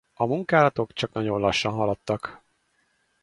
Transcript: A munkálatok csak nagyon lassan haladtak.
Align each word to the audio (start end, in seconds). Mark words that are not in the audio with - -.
A 0.13 0.25
munkálatok 0.25 0.93
csak 0.93 1.11
nagyon 1.13 1.39
lassan 1.39 1.73
haladtak. 1.73 2.43